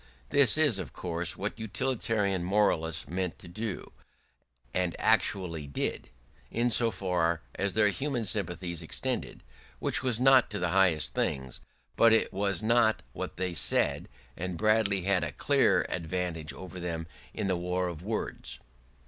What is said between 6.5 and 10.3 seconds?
so far as their human sympathies extended, which was